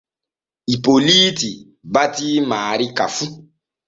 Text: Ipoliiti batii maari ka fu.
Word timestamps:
Ipoliiti 0.75 1.49
batii 1.93 2.33
maari 2.49 2.87
ka 2.97 3.05
fu. 3.15 3.25